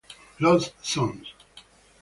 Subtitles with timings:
[0.39, 1.35] Lost Songs